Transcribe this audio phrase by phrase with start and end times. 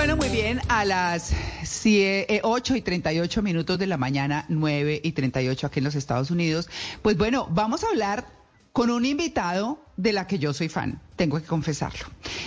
[0.00, 1.30] Bueno, muy bien, a las
[2.42, 6.70] 8 y 38 minutos de la mañana, 9 y 38 aquí en los Estados Unidos,
[7.02, 8.39] pues bueno, vamos a hablar
[8.72, 12.06] con un invitado de la que yo soy fan, tengo que confesarlo.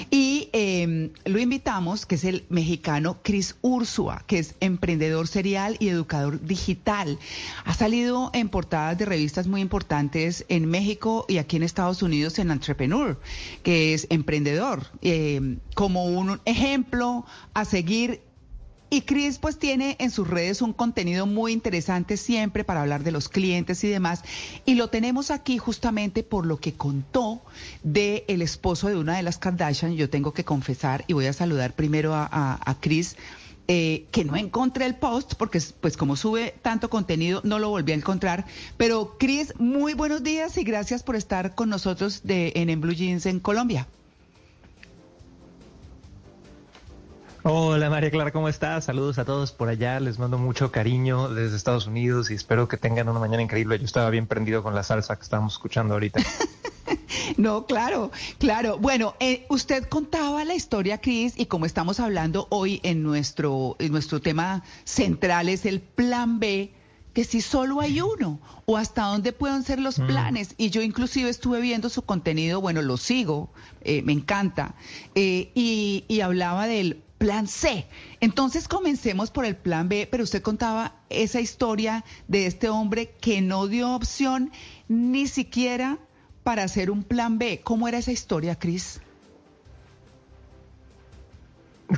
[0.09, 5.89] Y em, lo invitamos, que es el mexicano Chris Ursua, que es emprendedor serial y
[5.89, 7.19] educador digital.
[7.65, 12.39] Ha salido en portadas de revistas muy importantes en México y aquí en Estados Unidos
[12.39, 13.19] en Entrepreneur,
[13.61, 18.21] que es emprendedor, em, como un ejemplo a seguir
[18.93, 23.11] y Chris pues tiene en sus redes un contenido muy interesante siempre para hablar de
[23.11, 24.21] los clientes y demás.
[24.65, 27.41] Y lo tenemos aquí justamente por lo que contó
[27.81, 29.95] de el esposo de una de las Kardashian.
[29.95, 33.15] Yo tengo que confesar y voy a saludar primero a, Chris.
[33.67, 37.93] Eh, que no encontré el post porque pues como sube tanto contenido no lo volví
[37.93, 38.45] a encontrar.
[38.77, 42.93] Pero Chris, muy buenos días y gracias por estar con nosotros de, en, en Blue
[42.93, 43.87] Jeans en Colombia.
[47.45, 48.85] Hola María Clara, ¿cómo estás?
[48.85, 52.77] Saludos a todos por allá, les mando mucho cariño desde Estados Unidos y espero que
[52.77, 53.77] tengan una mañana increíble.
[53.79, 56.21] Yo estaba bien prendido con la salsa que estamos escuchando ahorita.
[57.37, 58.77] No, claro, claro.
[58.77, 63.91] Bueno, eh, usted contaba la historia, Cris, y como estamos hablando hoy en nuestro, en
[63.91, 66.73] nuestro tema central es el plan B,
[67.13, 70.07] que si solo hay uno, o hasta dónde pueden ser los mm.
[70.07, 70.55] planes.
[70.57, 73.49] Y yo inclusive estuve viendo su contenido, bueno, lo sigo,
[73.81, 74.75] eh, me encanta,
[75.15, 77.87] eh, y, y hablaba del plan C.
[78.19, 83.39] Entonces comencemos por el plan B, pero usted contaba esa historia de este hombre que
[83.39, 84.51] no dio opción
[84.89, 85.99] ni siquiera
[86.43, 87.61] para hacer un plan B.
[87.63, 88.99] ¿Cómo era esa historia, Cris?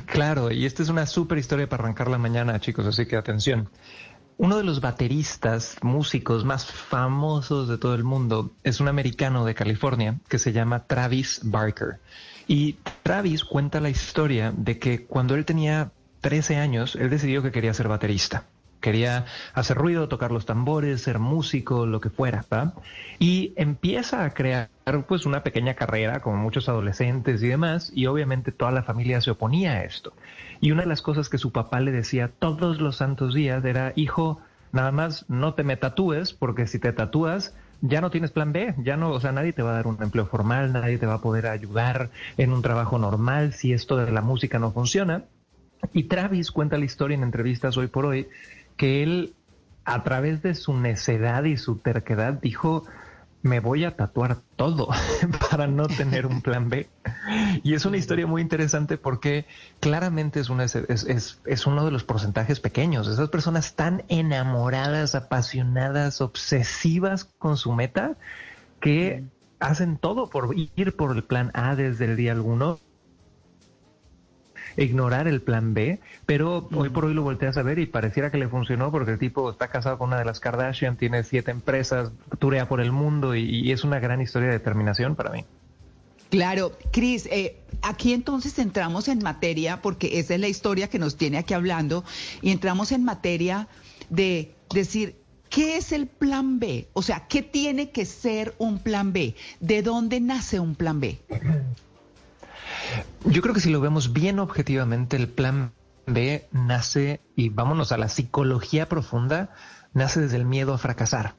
[0.04, 3.68] Claro, y esta es una súper historia para arrancar la mañana, chicos, así que atención.
[4.36, 9.56] Uno de los bateristas, músicos más famosos de todo el mundo es un americano de
[9.56, 11.98] California que se llama Travis Barker.
[12.46, 15.90] Y Travis cuenta la historia de que cuando él tenía
[16.20, 18.44] 13 años, él decidió que quería ser baterista.
[18.80, 19.24] Quería
[19.54, 22.74] hacer ruido, tocar los tambores, ser músico, lo que fuera, ¿verdad?
[23.18, 24.68] Y empieza a crear
[25.08, 29.30] pues una pequeña carrera, como muchos adolescentes y demás, y obviamente toda la familia se
[29.30, 30.12] oponía a esto.
[30.60, 33.92] Y una de las cosas que su papá le decía todos los santos días era,
[33.96, 34.40] hijo,
[34.72, 37.54] nada más no te me tatúes, porque si te tatúas,
[37.88, 40.02] ya no tienes plan B, ya no, o sea, nadie te va a dar un
[40.02, 44.10] empleo formal, nadie te va a poder ayudar en un trabajo normal si esto de
[44.12, 45.24] la música no funciona.
[45.92, 48.28] Y Travis cuenta la historia en entrevistas hoy por hoy
[48.76, 49.34] que él,
[49.84, 52.84] a través de su necedad y su terquedad, dijo,
[53.46, 54.88] me voy a tatuar todo
[55.50, 56.88] para no tener un plan B.
[57.62, 59.46] Y es una historia muy interesante porque
[59.80, 63.08] claramente es, una, es, es, es, uno de los porcentajes pequeños.
[63.08, 68.16] Esas personas tan enamoradas, apasionadas, obsesivas con su meta,
[68.80, 69.24] que
[69.60, 72.78] hacen todo por ir por el plan A desde el día alguno
[74.76, 78.38] ignorar el plan B, pero hoy por hoy lo volteas a ver y pareciera que
[78.38, 82.12] le funcionó porque el tipo está casado con una de las Kardashian, tiene siete empresas,
[82.38, 85.44] turea por el mundo y, es una gran historia de determinación para mí.
[86.30, 91.16] Claro, Cris, eh, aquí entonces entramos en materia, porque esa es la historia que nos
[91.16, 92.04] tiene aquí hablando,
[92.42, 93.68] y entramos en materia
[94.10, 95.16] de decir,
[95.50, 96.88] ¿qué es el plan B?
[96.92, 99.34] O sea, ¿qué tiene que ser un plan B?
[99.60, 101.18] ¿De dónde nace un plan B?
[103.24, 105.72] Yo creo que si lo vemos bien objetivamente, el plan
[106.06, 109.50] B nace, y vámonos a la psicología profunda,
[109.92, 111.34] nace desde el miedo a fracasar.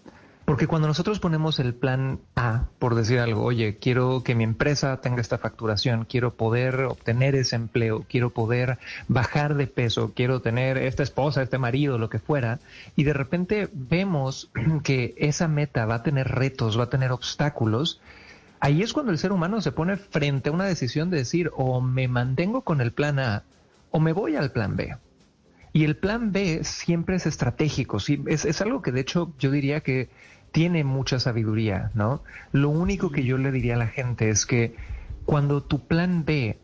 [0.47, 5.01] Porque cuando nosotros ponemos el plan A, por decir algo, oye, quiero que mi empresa
[5.01, 8.79] tenga esta facturación, quiero poder obtener ese empleo, quiero poder
[9.09, 12.59] bajar de peso, quiero tener esta esposa, este marido, lo que fuera,
[12.95, 14.49] y de repente vemos
[14.85, 17.99] que esa meta va a tener retos, va a tener obstáculos,
[18.59, 21.81] ahí es cuando el ser humano se pone frente a una decisión de decir o
[21.81, 23.43] me mantengo con el plan A
[23.91, 24.97] o me voy al plan B.
[25.73, 29.51] Y el plan B siempre es estratégico, sí, es, es algo que de hecho yo
[29.51, 30.09] diría que
[30.51, 32.23] tiene mucha sabiduría, ¿no?
[32.51, 34.75] Lo único que yo le diría a la gente es que
[35.25, 36.57] cuando tu plan B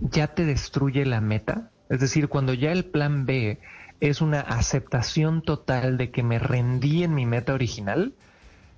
[0.00, 3.58] ya te destruye la meta, es decir, cuando ya el plan B
[4.00, 8.14] es una aceptación total de que me rendí en mi meta original,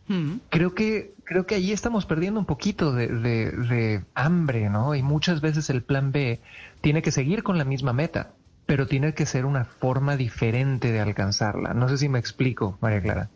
[0.08, 0.34] mm.
[0.50, 4.94] creo que creo que allí estamos perdiendo un poquito de, de, hambre, ¿no?
[4.94, 6.40] Y muchas veces el plan B
[6.80, 8.32] tiene que seguir con la misma meta,
[8.66, 11.74] pero tiene que ser una forma diferente de alcanzarla.
[11.74, 13.30] No sé si me explico, María Clara.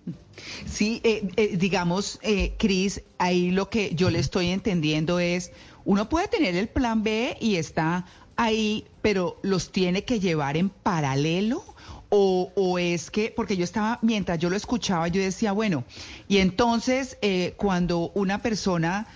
[0.67, 5.53] Sí, eh, eh, digamos, eh, Cris, ahí lo que yo le estoy entendiendo es,
[5.85, 8.06] uno puede tener el plan B y está
[8.37, 11.65] ahí, pero los tiene que llevar en paralelo
[12.10, 15.84] o, es que, porque yo estaba, mientras yo lo escuchaba, yo decía, bueno,
[16.26, 19.06] y entonces eh, cuando una persona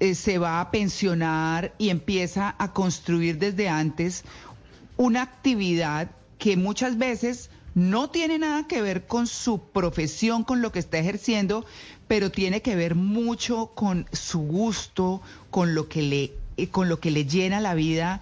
[0.00, 4.24] eh, se va a pensionar y empieza a construir desde antes
[4.96, 10.72] una actividad que muchas veces no tiene nada que ver con su profesión, con lo
[10.72, 11.64] que está ejerciendo,
[12.06, 17.00] pero tiene que ver mucho con su gusto, con lo que le, eh, con lo
[17.00, 18.20] que le llena la vida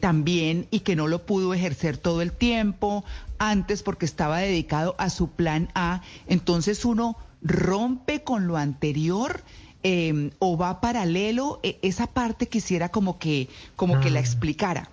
[0.00, 3.04] también y que no lo pudo ejercer todo el tiempo,
[3.38, 9.42] antes porque estaba dedicado a su plan A, entonces uno rompe con lo anterior
[9.82, 14.24] em, o va paralelo, e, esa parte quisiera como que, como que la mm.
[14.24, 14.90] explicara.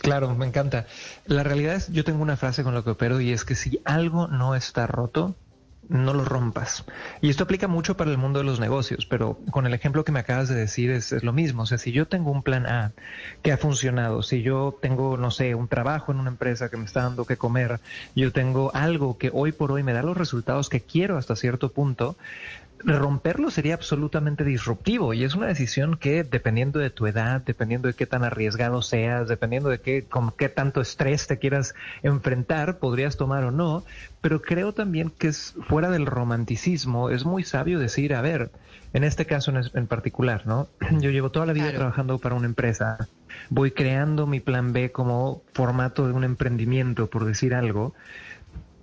[0.00, 0.86] Claro, me encanta.
[1.26, 3.80] La realidad es, yo tengo una frase con lo que opero y es que si
[3.84, 5.34] algo no está roto,
[5.88, 6.84] no lo rompas.
[7.20, 10.12] Y esto aplica mucho para el mundo de los negocios, pero con el ejemplo que
[10.12, 11.62] me acabas de decir es, lo mismo.
[11.62, 12.92] O sea, si yo tengo un plan A
[13.42, 16.84] que ha funcionado, si yo tengo, no sé, un trabajo en una empresa que me
[16.84, 17.80] está dando que comer,
[18.14, 21.72] yo tengo algo que hoy por hoy me da los resultados que quiero hasta cierto
[21.72, 22.16] punto,
[22.84, 27.94] romperlo sería absolutamente disruptivo y es una decisión que dependiendo de tu edad, dependiendo de
[27.94, 33.16] qué tan arriesgado seas, dependiendo de qué, con qué tanto estrés te quieras enfrentar, podrías
[33.16, 33.84] tomar o no,
[34.20, 38.50] pero creo también que es fuera del romanticismo, es muy sabio decir, a ver,
[38.92, 40.68] en este caso en, particular, ¿no?
[41.00, 43.08] Yo llevo toda la vida trabajando para una empresa,
[43.48, 47.94] voy creando mi plan B como formato de un emprendimiento, por decir algo,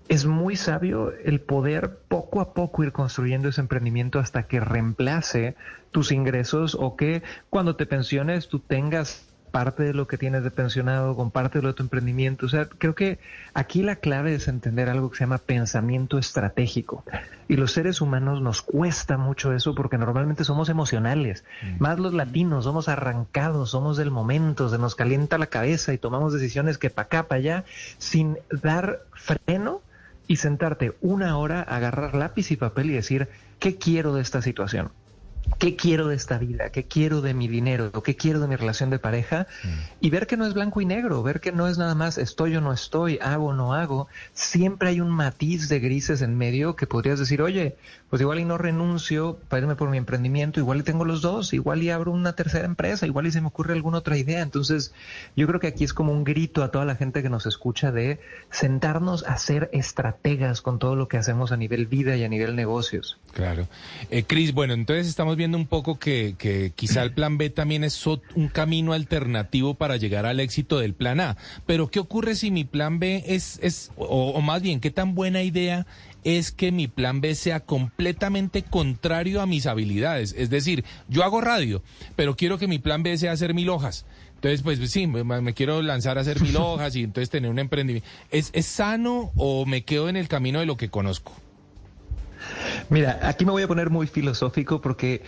[0.10, 5.56] es muy sabio el poder poco a poco ir construyendo ese emprendimiento hasta que reemplace
[5.92, 10.52] tus ingresos o que cuando te pensiones tú tengas parte de lo que tienes de
[10.52, 12.46] pensionado con parte de lo de tu emprendimiento.
[12.46, 13.20] O sea, creo que
[13.54, 17.04] aquí la clave es entender algo que se llama pensamiento estratégico.
[17.48, 21.44] Y los seres humanos nos cuesta mucho eso porque normalmente somos emocionales.
[21.64, 21.82] Mm.
[21.82, 26.34] Más los latinos, somos arrancados, somos del momento, se nos calienta la cabeza y tomamos
[26.34, 27.64] decisiones que para acá, para allá,
[27.98, 29.82] sin dar freno
[30.30, 34.92] y sentarte una hora, agarrar lápiz y papel y decir, ¿qué quiero de esta situación?
[35.58, 38.90] Qué quiero de esta vida, qué quiero de mi dinero, qué quiero de mi relación
[38.90, 39.68] de pareja mm.
[40.02, 42.56] y ver que no es blanco y negro, ver que no es nada más estoy
[42.56, 46.76] o no estoy, hago o no hago, siempre hay un matiz de grises en medio
[46.76, 47.76] que podrías decir, oye,
[48.10, 51.54] pues igual y no renuncio para irme por mi emprendimiento, igual y tengo los dos,
[51.54, 54.42] igual y abro una tercera empresa, igual y se me ocurre alguna otra idea.
[54.42, 54.94] Entonces,
[55.36, 57.92] yo creo que aquí es como un grito a toda la gente que nos escucha
[57.92, 58.20] de
[58.50, 62.56] sentarnos a ser estrategas con todo lo que hacemos a nivel vida y a nivel
[62.56, 63.20] negocios.
[63.34, 63.68] Claro.
[64.10, 67.84] Eh, Cris, bueno, entonces estamos viendo un poco que, que quizá el plan B también
[67.84, 71.38] es un camino alternativo para llegar al éxito del plan A.
[71.66, 75.16] Pero ¿qué ocurre si mi plan B es, es o, o más bien, qué tan
[75.16, 75.88] buena idea
[76.24, 80.36] es que mi plan B sea completamente contrario a mis habilidades?
[80.38, 81.82] Es decir, yo hago radio,
[82.16, 84.06] pero quiero que mi plan B sea hacer mil hojas.
[84.36, 88.08] Entonces, pues sí, me, quiero lanzar a hacer mil hojas y entonces tener un emprendimiento.
[88.30, 91.34] ¿Es, ¿Es sano o me quedo en el camino de lo que conozco?
[92.90, 95.24] Mira, aquí me voy a poner muy filosófico porque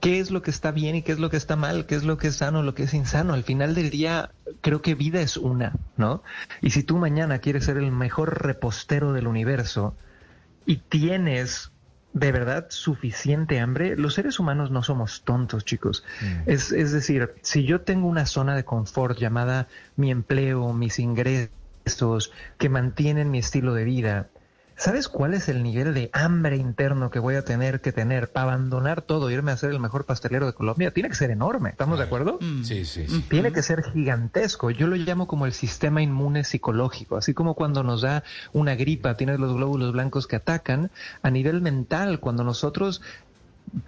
[0.00, 1.86] ¿qué es lo que está bien y qué es lo que está mal?
[1.86, 3.34] ¿Qué es lo que es sano, lo que es insano?
[3.34, 6.22] Al final del día, creo que vida es una, ¿no?
[6.60, 9.96] Y si tú mañana quieres ser el mejor repostero del universo
[10.64, 11.70] y tienes
[12.12, 16.02] de verdad suficiente hambre, los seres humanos no somos tontos, chicos.
[16.22, 16.50] Mm.
[16.50, 22.32] Es, es decir, si yo tengo una zona de confort llamada mi empleo, mis ingresos,
[22.56, 24.28] que mantienen mi estilo de vida,
[24.78, 28.52] ¿Sabes cuál es el nivel de hambre interno que voy a tener que tener para
[28.52, 30.90] abandonar todo, e irme a ser el mejor pastelero de Colombia?
[30.90, 32.38] Tiene que ser enorme, ¿estamos de acuerdo?
[32.42, 32.62] Mm.
[32.62, 34.70] Sí, sí, Tiene que ser gigantesco.
[34.70, 39.16] Yo lo llamo como el sistema inmune psicológico, así como cuando nos da una gripa,
[39.16, 40.90] tienes los glóbulos blancos que atacan,
[41.22, 43.00] a nivel mental, cuando nosotros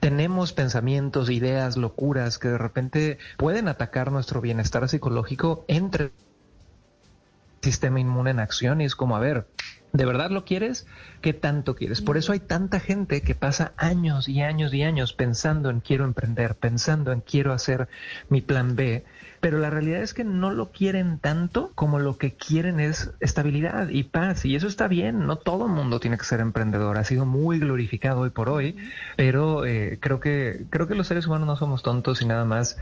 [0.00, 6.12] tenemos pensamientos, ideas, locuras que de repente pueden atacar nuestro bienestar psicológico entre el
[7.62, 9.47] sistema inmune en acción y es como, a ver,
[9.92, 10.87] ¿De verdad lo quieres?
[11.23, 12.02] ¿Qué tanto quieres?
[12.02, 16.04] Por eso hay tanta gente que pasa años y años y años pensando en quiero
[16.04, 17.88] emprender, pensando en quiero hacer
[18.28, 19.04] mi plan B,
[19.40, 23.88] pero la realidad es que no lo quieren tanto como lo que quieren es estabilidad
[23.88, 27.04] y paz y eso está bien, no todo el mundo tiene que ser emprendedor, ha
[27.04, 28.76] sido muy glorificado hoy por hoy,
[29.16, 32.76] pero eh, creo que creo que los seres humanos no somos tontos y nada más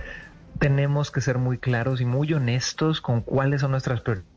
[0.59, 4.36] tenemos que ser muy claros y muy honestos con cuáles son nuestras prioridades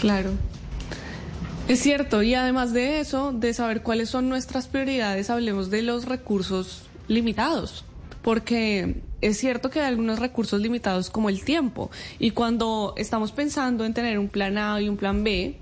[0.00, 0.30] Claro.
[1.68, 6.06] Es cierto, y además de eso, de saber cuáles son nuestras prioridades, hablemos de los
[6.06, 7.84] recursos limitados,
[8.22, 13.84] porque es cierto que hay algunos recursos limitados como el tiempo, y cuando estamos pensando
[13.84, 15.58] en tener un plan A y un plan B,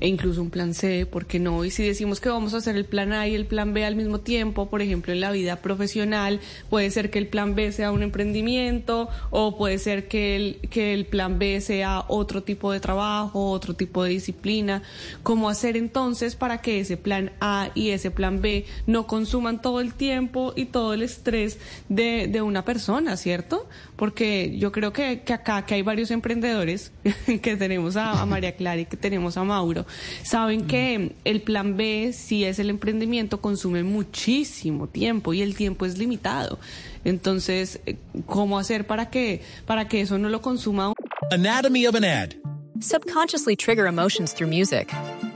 [0.00, 1.64] e incluso un plan C, ¿por qué no?
[1.64, 3.96] Y si decimos que vamos a hacer el plan A y el plan B al
[3.96, 6.40] mismo tiempo, por ejemplo, en la vida profesional,
[6.70, 10.94] puede ser que el plan B sea un emprendimiento o puede ser que el, que
[10.94, 14.82] el plan B sea otro tipo de trabajo, otro tipo de disciplina.
[15.22, 19.80] ¿Cómo hacer entonces para que ese plan A y ese plan B no consuman todo
[19.80, 23.68] el tiempo y todo el estrés de, una persona, ¿cierto?
[23.96, 26.92] Porque yo creo que, acá que hay varios emprendedores,
[27.42, 29.86] que tenemos a María Clara y que tenemos a Mauro,
[30.22, 35.86] saben que el plan B, si es el emprendimiento, consume muchísimo tiempo y el tiempo
[35.86, 36.58] es limitado.
[37.04, 37.80] Entonces,
[38.26, 40.92] ¿cómo hacer para que, para que eso no lo consuma?
[41.30, 42.34] Anatomy of an ad.
[42.80, 44.92] Subconsciously trigger emotions through music.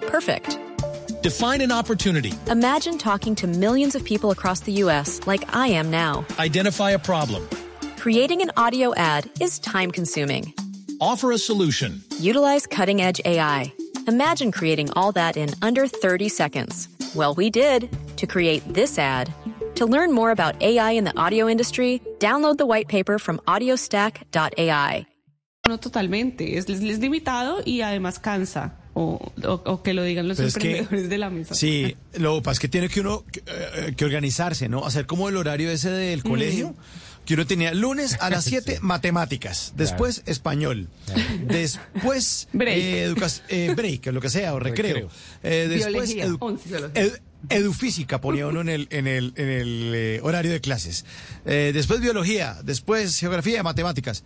[0.06, 0.58] Perfect.
[1.22, 2.32] Define an opportunity.
[2.48, 5.20] Imagine talking to millions of people across the U.S.
[5.26, 6.24] like I am now.
[6.38, 7.48] Identify a problem.
[7.96, 10.52] Creating an audio ad is time consuming.
[11.00, 12.02] Offer a solution.
[12.18, 13.72] Utilize cutting edge AI.
[14.08, 16.88] Imagine creating all that in under 30 seconds.
[17.14, 19.32] Well, we did to create this ad.
[19.76, 25.06] To learn more about AI in the audio industry, download the white paper from audiostack.ai.
[25.68, 26.56] No, totalmente.
[26.58, 28.78] Es, es limitado y además cansa.
[28.94, 31.54] O, o, o, que lo digan los Pero es que- de la mesa.
[31.54, 34.84] Sí, lo que pasa es que tiene que uno que, eh, que organizarse, ¿no?
[34.84, 36.74] Hacer como el horario ese del colegio,
[37.24, 40.88] que uno tenía lunes a las 7, matemáticas, después español,
[41.46, 42.76] después Break.
[42.78, 45.10] eh, educa- eh, break, lo que sea, o recreo, Recreo.
[45.42, 46.26] eh, después Biología.
[46.26, 51.04] edu- ed- edufísica ponía uno en el, en el, en el eh, horario de clases,
[51.44, 54.22] Eh, después biología, después geografía, matemáticas.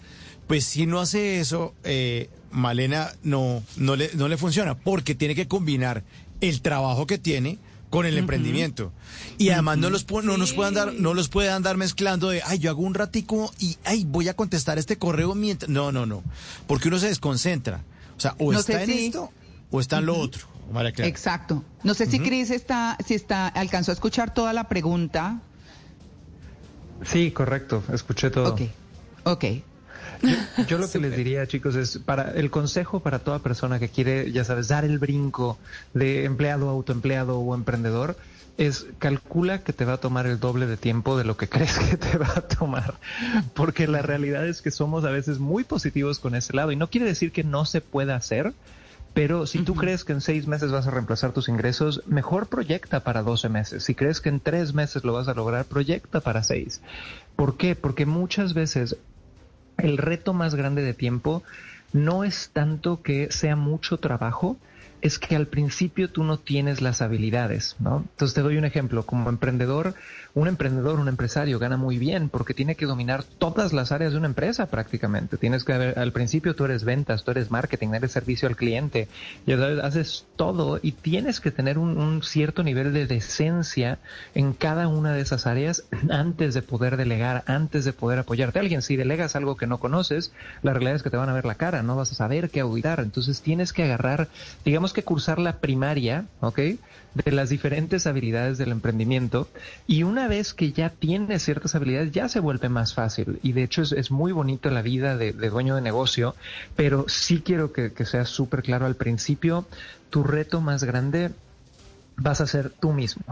[0.47, 5.35] Pues si no hace eso, eh, Malena no, no, le, no le funciona, porque tiene
[5.35, 6.05] que combinar
[6.41, 7.59] el trabajo que tiene
[7.91, 8.93] con el emprendimiento.
[9.39, 12.59] Y además no los no nos puede andar, no los puede andar mezclando de ay,
[12.59, 15.69] yo hago un ratico y ay, voy a contestar este correo mientras.
[15.71, 16.23] No, no, no.
[16.67, 17.83] Porque uno se desconcentra.
[18.17, 19.31] O sea, o No está en si- esto
[19.71, 20.47] o está en lo otro.
[20.73, 21.09] María Clara.
[21.09, 21.63] Exacto.
[21.85, 25.41] No sé si Cris está, si está, alcanzó a escuchar toda la pregunta.
[27.05, 28.53] Sí, correcto, escuché todo.
[28.55, 28.63] Ok,
[29.25, 29.45] ok.
[30.67, 34.33] Yo lo que les diría, chicos, es para el consejo para toda persona que quiere,
[34.33, 35.59] ya sabes, dar el brinco
[35.95, 38.17] de empleado, autoempleado o emprendedor,
[38.59, 41.79] es calcula que te va a tomar el doble de tiempo de lo que crees
[41.79, 42.95] que te va a tomar.
[43.55, 46.73] Porque la realidad es que somos a veces muy positivos con ese lado.
[46.73, 48.55] Y no quiere decir que no se pueda hacer,
[49.17, 53.01] pero si tú crees que en seis meses vas a reemplazar tus ingresos, mejor proyecta
[53.01, 53.85] para 12 meses.
[53.85, 56.83] Si crees que en tres meses lo vas a lograr, proyecta para seis.
[57.35, 57.75] ¿Por qué?
[57.77, 58.97] Porque muchas veces
[59.79, 61.43] el reto más grande de tiempo
[61.93, 64.57] no es tanto que sea mucho trabajo,
[65.07, 68.05] es que al principio tú no tienes las habilidades, ¿no?
[68.11, 69.95] Entonces te doy un ejemplo, como emprendedor,
[70.35, 74.19] un emprendedor, un empresario gana muy bien porque tiene que dominar todas las áreas de
[74.19, 75.39] una empresa prácticamente.
[75.39, 79.09] Tienes que ver, al principio tú eres ventas, tú eres marketing, eres servicio al cliente,
[79.47, 83.99] ya sabes, haces todo y tienes que tener un, un cierto nivel de decencia
[84.35, 88.63] en cada una de esas áreas antes de poder delegar, antes de poder apoyarte a
[88.63, 88.83] alguien.
[88.83, 90.33] Si delegas algo que no conoces,
[90.63, 92.61] la realidad es que te van a ver la cara, no vas a saber qué
[92.61, 93.01] auditar.
[93.01, 94.29] Entonces tienes que agarrar,
[94.65, 96.59] digamos que cursar la primaria, ¿ok?
[97.15, 99.47] De las diferentes habilidades del emprendimiento.
[99.87, 103.39] Y una vez que ya tienes ciertas habilidades, ya se vuelve más fácil.
[103.43, 106.35] Y de hecho es, es muy bonito la vida de, de dueño de negocio,
[106.77, 109.67] pero sí quiero que, que sea súper claro al principio,
[110.09, 111.31] tu reto más grande
[112.17, 113.23] vas a ser tú mismo.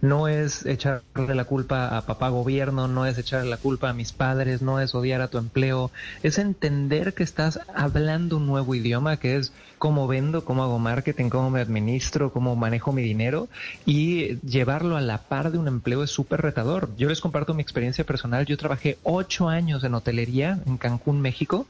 [0.00, 4.12] No es echarle la culpa a papá gobierno, no es echarle la culpa a mis
[4.12, 5.90] padres, no es odiar a tu empleo,
[6.22, 11.30] es entender que estás hablando un nuevo idioma que es cómo vendo, cómo hago marketing,
[11.30, 13.48] cómo me administro, cómo manejo mi dinero
[13.86, 16.90] y llevarlo a la par de un empleo es súper retador.
[16.96, 18.46] Yo les comparto mi experiencia personal.
[18.46, 21.66] Yo trabajé ocho años en hotelería en Cancún, México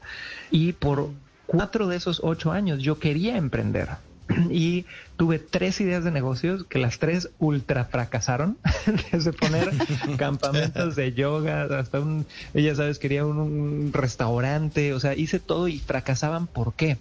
[0.51, 1.09] y por
[1.45, 3.89] cuatro de esos ocho años yo quería emprender
[4.49, 4.85] y
[5.17, 8.57] tuve tres ideas de negocios que las tres ultra fracasaron,
[9.11, 9.69] desde poner
[10.17, 15.67] campamentos de yoga hasta un, ella sabes, quería un, un restaurante, o sea, hice todo
[15.67, 16.47] y fracasaban.
[16.47, 16.97] ¿Por qué?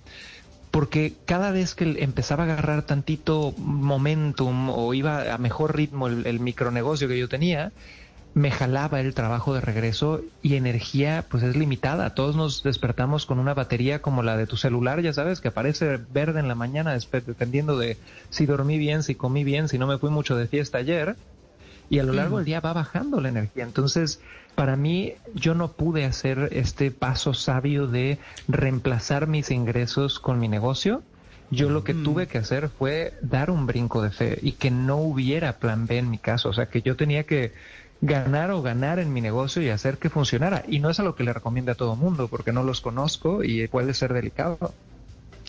[0.70, 6.26] Porque cada vez que empezaba a agarrar tantito momentum o iba a mejor ritmo el,
[6.26, 7.72] el micronegocio que yo tenía,
[8.38, 12.14] me jalaba el trabajo de regreso y energía pues es limitada.
[12.14, 15.98] Todos nos despertamos con una batería como la de tu celular, ya sabes, que aparece
[16.12, 17.96] verde en la mañana dependiendo de
[18.30, 21.16] si dormí bien, si comí bien, si no me fui mucho de fiesta ayer.
[21.90, 23.64] Y a lo largo del día va bajando la energía.
[23.64, 24.20] Entonces,
[24.54, 30.46] para mí, yo no pude hacer este paso sabio de reemplazar mis ingresos con mi
[30.46, 31.02] negocio
[31.50, 34.98] Yo lo que tuve que hacer fue dar un brinco de fe y que no
[34.98, 37.52] hubiera plan B en mi caso, o sea, que yo tenía que
[38.00, 40.64] ganar o ganar en mi negocio y hacer que funcionara.
[40.68, 43.42] Y no es a lo que le recomiendo a todo mundo, porque no los conozco
[43.42, 44.74] y puede ser delicado.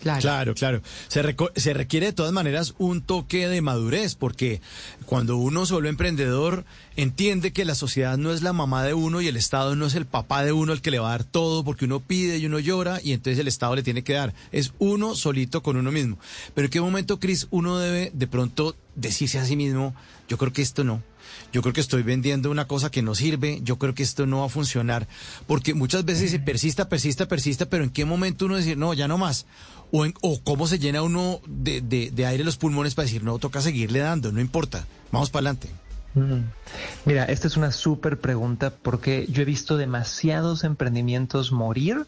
[0.01, 0.82] Claro, claro.
[1.10, 4.62] Se, se, requiere de todas maneras un toque de madurez, porque
[5.06, 6.63] cuando uno se vuelve emprendedor,
[6.96, 9.96] entiende que la sociedad no es la mamá de uno y el Estado no es
[9.96, 12.46] el papá de uno el que le va a dar todo, porque uno pide y
[12.46, 14.34] uno llora y entonces el Estado le tiene que dar.
[14.51, 16.18] Es uno solito con uno mismo.
[16.56, 19.94] Pero en qué momento, Cris, uno debe de pronto decirse a sí mismo,
[20.29, 21.03] yo creo que esto no
[21.52, 24.40] yo creo que estoy vendiendo una cosa que no sirve, yo creo que esto no
[24.40, 25.08] va a funcionar,
[25.48, 29.08] porque muchas veces se persista, persista, persista, pero ¿en qué momento uno decir, no, ya
[29.08, 29.46] no más?
[29.92, 34.00] O, cómo se llena uno de, de, aire los pulmones para decir, no, toca seguirle
[34.00, 35.70] dando, no importa, vamos para adelante.
[36.14, 36.50] Mm.
[37.06, 42.06] Mira, esta es una súper pregunta porque yo he visto demasiados emprendimientos morir,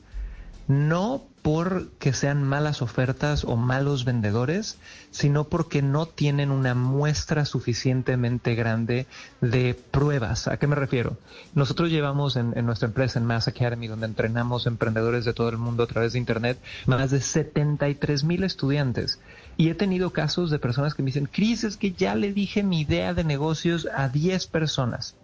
[0.68, 4.78] no porque sean malas ofertas o malos vendedores,
[5.10, 9.08] sino porque no tienen una muestra suficientemente grande
[9.42, 10.48] de pruebas.
[10.48, 11.18] ¿A qué me refiero?
[11.56, 15.84] Nosotros llevamos en, nuestra empresa, en Mass Academy, donde entrenamos emprendedores de todo el mundo
[15.84, 19.20] a través de Internet, más de 73 mil estudiantes.
[19.58, 22.64] Y he tenido casos de personas que me dicen, Cris, es que ya le dije
[22.64, 25.16] mi idea de negocios a 10 personas.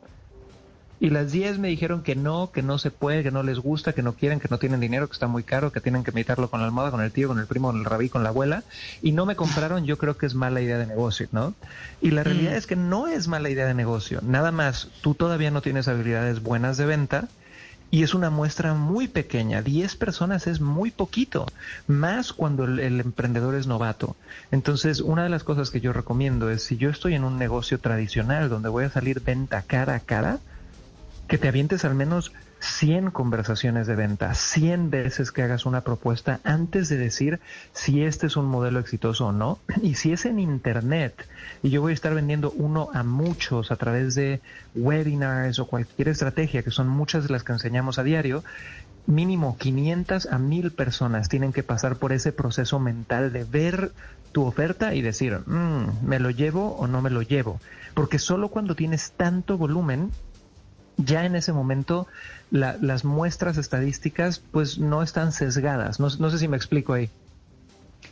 [0.99, 3.93] Y las 10 me dijeron que no, que no se puede, que no les gusta,
[3.93, 6.49] que no quieren, que no tienen dinero, que está muy caro, que tienen que meditarlo
[6.49, 8.63] con la almohada, con el tío, con el primo, con el rabí, con la abuela.
[9.03, 11.53] Y no me compraron, yo creo que es mala idea de negocio, ¿no?
[12.01, 12.57] Y la realidad mm.
[12.57, 14.21] es que no es mala idea de negocio.
[14.23, 17.27] Nada más, tú todavía no tienes habilidades buenas de venta.
[17.89, 19.61] Y es una muestra muy pequeña.
[19.61, 21.45] 10 personas es muy poquito,
[21.87, 24.17] más cuando el, el, emprendedor es novato.
[24.51, 27.79] Entonces, una de las cosas que yo recomiendo es, si yo estoy en un negocio
[27.79, 30.39] tradicional donde voy a salir venta cara a cara,
[31.27, 36.39] que te avientes al menos 100 conversaciones de venta, 100 veces que hagas una propuesta
[36.43, 37.39] antes de decir
[37.73, 39.59] si este es un modelo exitoso o no.
[39.81, 41.27] Y si es en Internet
[41.61, 44.41] y yo voy a estar vendiendo uno a muchos a través de
[44.75, 48.43] webinars o cualquier estrategia, que son muchas de las que enseñamos a diario,
[49.05, 53.91] mínimo 500 a 1000 personas tienen que pasar por ese proceso mental de ver
[54.31, 57.59] tu oferta y decir, mm, ¿me lo llevo o no me lo llevo?
[57.93, 60.11] Porque solo cuando tienes tanto volumen
[60.97, 62.07] ya en ese momento
[62.51, 65.99] las muestras estadísticas pues no están sesgadas.
[65.99, 67.09] No, no sé si me explico ahí.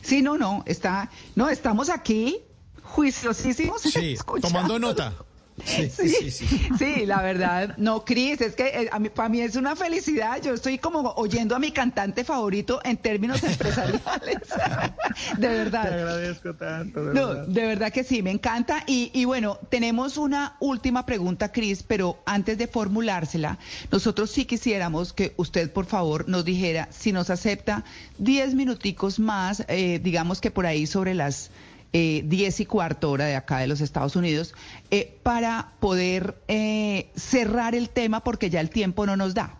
[0.02, 2.38] Sí, no, no, está, no, estamos aquí
[2.82, 3.82] juiciosísimos.
[3.82, 5.12] Sí, tomando nota.
[5.64, 7.74] Sí, sí, sí, sí, la verdad.
[7.78, 10.40] No, Cris, es que eh, a mí, para mí es una felicidad.
[10.42, 14.02] Yo estoy como oyendo a mi cantante favorito en términos empresariales.
[15.38, 15.88] de verdad.
[15.88, 17.04] Te agradezco tanto.
[17.04, 17.46] De no, verdad.
[17.46, 18.84] de verdad que sí, me encanta.
[18.86, 23.58] Y, y bueno, tenemos una última pregunta, Cris, pero antes de formulársela,
[23.90, 27.84] nosotros sí quisiéramos que usted, por favor, nos dijera si nos acepta
[28.18, 31.50] 10 minuticos más, eh, digamos que por ahí sobre las
[31.98, 34.54] eh, 10 y cuarto hora de acá de los Estados Unidos,
[34.90, 39.56] eh, para poder eh, cerrar el tema porque ya el tiempo no nos da.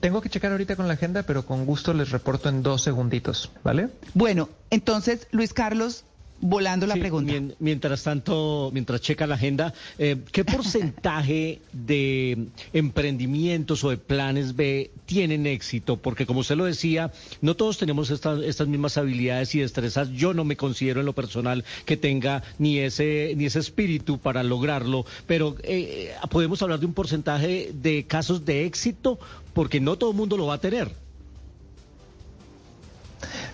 [0.00, 3.50] Tengo que checar ahorita con la agenda, pero con gusto les reporto en dos segunditos,
[3.64, 3.88] ¿vale?
[4.12, 6.04] Bueno, entonces, Luis Carlos,
[6.40, 7.32] volando la pregunta.
[7.58, 14.90] mientras tanto, mientras checa la agenda, eh, ¿qué porcentaje de emprendimientos o de planes B
[15.06, 15.96] tienen éxito?
[15.96, 20.10] Porque como usted lo decía, no todos tenemos estas mismas habilidades y destrezas.
[20.10, 24.42] Yo no me considero en lo personal que tenga ni ese, ni ese espíritu para
[24.42, 29.18] lograrlo, pero eh, podemos hablar de un porcentaje de casos de éxito
[29.52, 31.07] porque no todo el mundo lo va a tener.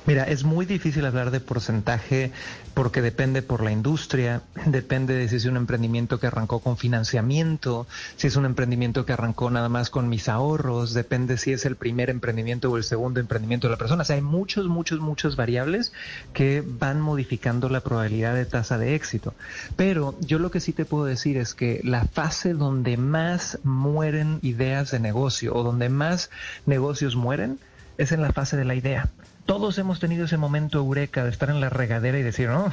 [0.07, 2.31] Mira, es muy difícil hablar de porcentaje
[2.75, 7.87] porque depende por la industria, depende de si es un emprendimiento que arrancó con financiamiento,
[8.17, 11.77] si es un emprendimiento que arrancó nada más con mis ahorros, depende si es el
[11.77, 14.03] primer emprendimiento o el segundo emprendimiento de la persona.
[14.03, 15.95] O sea, hay muchos, muchos, muchos variables
[16.35, 19.33] que van modificando la probabilidad de tasa de éxito.
[19.77, 24.39] Pero yo lo que sí te puedo decir es que la fase donde más mueren
[24.43, 26.29] ideas de negocio o donde más
[26.67, 27.59] negocios mueren
[27.97, 29.09] es en la fase de la idea.
[29.47, 32.73] Todos hemos tenido ese momento eureka de estar en la regadera y decir, no,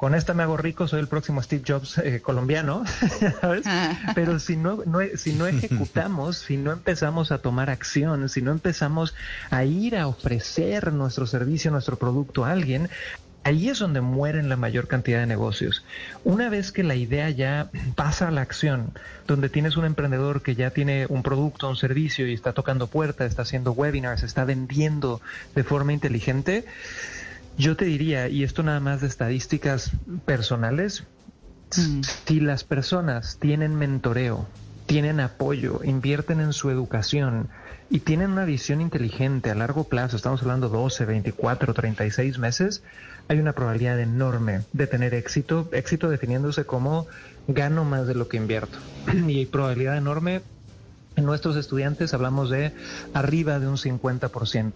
[0.00, 2.84] con esta me hago rico, soy el próximo Steve Jobs eh, colombiano,
[3.42, 3.66] ¿sabes?
[4.14, 8.50] Pero si no, no, si no ejecutamos, si no empezamos a tomar acción, si no
[8.50, 9.14] empezamos
[9.50, 12.88] a ir a ofrecer nuestro servicio, nuestro producto a alguien,
[13.42, 15.82] Ahí es donde mueren la mayor cantidad de negocios.
[16.24, 18.92] Una vez que la idea ya pasa a la acción,
[19.26, 23.30] donde tienes un emprendedor que ya tiene un producto, un servicio y está tocando puertas,
[23.30, 25.22] está haciendo webinars, está vendiendo
[25.54, 26.66] de forma inteligente,
[27.56, 29.90] yo te diría, y esto nada más de estadísticas
[30.26, 31.04] personales,
[31.76, 32.00] mm.
[32.26, 34.46] si las personas tienen mentoreo,
[34.86, 37.48] tienen apoyo, invierten en su educación
[37.90, 42.84] y tienen una visión inteligente a largo plazo, estamos hablando 12, 24, 36 meses,
[43.26, 47.08] hay una probabilidad enorme de tener éxito, éxito definiéndose como
[47.48, 48.78] gano más de lo que invierto.
[49.28, 50.42] Y hay probabilidad enorme,
[51.16, 52.72] en nuestros estudiantes hablamos de
[53.12, 54.72] arriba de un 50%.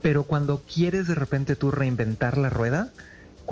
[0.00, 2.90] Pero cuando quieres de repente tú reinventar la rueda,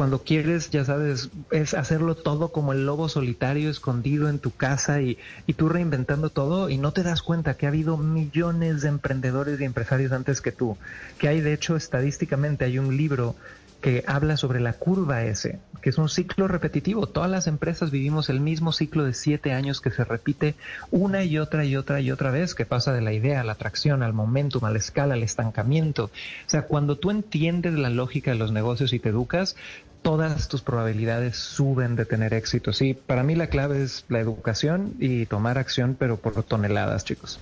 [0.01, 5.03] cuando quieres, ya sabes, es hacerlo todo como el lobo solitario escondido en tu casa
[5.03, 8.89] y, y, tú reinventando todo y no te das cuenta que ha habido millones de
[8.89, 10.79] emprendedores y empresarios antes que tú,
[11.19, 13.37] que hay de hecho estadísticamente, hay un libro
[13.81, 17.07] que habla sobre la curva S, que es un ciclo repetitivo.
[17.07, 20.55] Todas las empresas vivimos el mismo ciclo de siete años que se repite
[20.91, 23.53] una y otra y otra y otra vez, que pasa de la idea a la
[23.53, 26.05] atracción, al momentum, a la escala, al estancamiento.
[26.05, 29.57] O sea, cuando tú entiendes la lógica de los negocios y te educas,
[30.03, 32.73] todas tus probabilidades suben de tener éxito.
[32.73, 37.41] Sí, para mí la clave es la educación y tomar acción, pero por toneladas, chicos.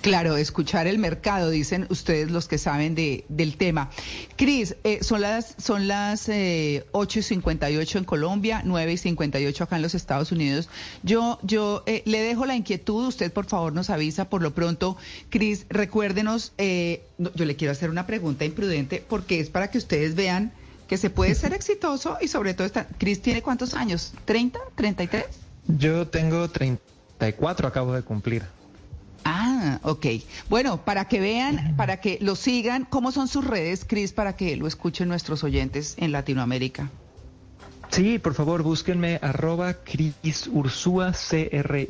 [0.00, 3.90] Claro, escuchar el mercado, dicen ustedes los que saben de, del tema.
[4.36, 9.64] Cris, eh, son las, son las eh, 8 y 58 en Colombia, 9 y 58
[9.64, 10.68] acá en los Estados Unidos.
[11.02, 14.96] Yo, yo eh, le dejo la inquietud, usted por favor nos avisa por lo pronto.
[15.30, 17.02] Cris, recuérdenos, eh,
[17.34, 20.52] yo le quiero hacer una pregunta imprudente porque es para que ustedes vean
[20.86, 25.24] que se puede ser exitoso y sobre todo, está, Cris tiene cuántos años, ¿30, 33?
[25.66, 28.57] Yo tengo 34, acabo de cumplir.
[29.30, 30.06] Ah, ok.
[30.48, 34.56] Bueno, para que vean, para que lo sigan, ¿cómo son sus redes, Cris, para que
[34.56, 36.88] lo escuchen nuestros oyentes en Latinoamérica?
[37.90, 41.88] Sí, por favor, búsquenme arroba Cris Ursúa, C-R-I-S-U-R-Z-U-A,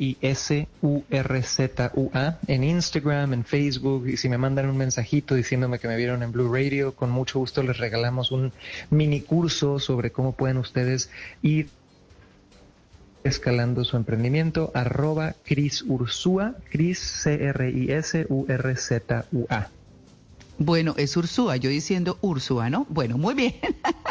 [2.47, 6.33] en Instagram, en Facebook, y si me mandan un mensajito diciéndome que me vieron en
[6.33, 8.51] Blue Radio, con mucho gusto les regalamos un
[8.89, 11.09] mini curso sobre cómo pueden ustedes
[11.41, 11.69] ir
[13.23, 16.99] escalando su emprendimiento, arroba Cris Ursúa, Cris
[18.39, 19.69] C-R-I-S-U-R-Z-U-A.
[20.61, 22.85] Bueno, es Ursúa, yo diciendo Ursúa, ¿no?
[22.89, 23.55] Bueno, muy bien.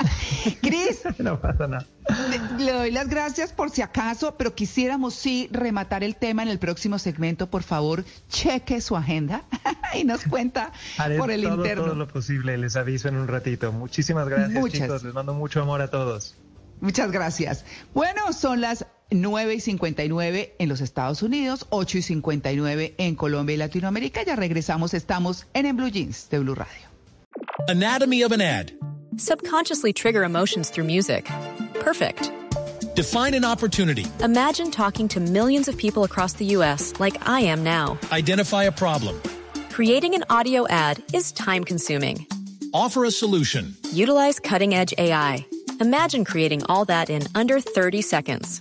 [0.62, 1.02] Cris.
[1.18, 1.86] no pasa nada.
[2.30, 6.48] Le, le, doy las gracias por si acaso, pero quisiéramos sí rematar el tema en
[6.48, 7.50] el próximo segmento.
[7.50, 9.42] Por favor, cheque su agenda
[9.94, 11.84] y nos cuenta Haré por el todo, interno.
[11.84, 13.70] todo lo posible, les aviso en un ratito.
[13.70, 14.80] Muchísimas gracias, Muchas.
[14.80, 15.02] chicos.
[15.02, 16.34] Les mando mucho amor a todos.
[16.80, 17.66] Muchas gracias.
[17.92, 23.54] Bueno, son las 9 y 59 en los Estados Unidos, 8 y 59 en Colombia
[23.54, 24.22] y Latinoamérica.
[24.22, 26.88] Ya regresamos, estamos en En Blue Jeans de Blue Radio.
[27.68, 28.72] Anatomy of an ad.
[29.16, 31.28] Subconsciously trigger emotions through music.
[31.80, 32.30] Perfect.
[32.94, 34.06] Define an opportunity.
[34.22, 36.92] Imagine talking to millions of people across the U.S.
[36.98, 37.98] like I am now.
[38.10, 39.20] Identify a problem.
[39.70, 42.26] Creating an audio ad is time consuming.
[42.74, 43.76] Offer a solution.
[43.92, 45.46] Utilize cutting edge AI.
[45.80, 48.60] Imagine creating all that in under 30 seconds.